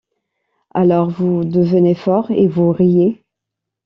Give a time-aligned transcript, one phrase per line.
[0.73, 3.21] Alors vous devenez fort, et vous riez.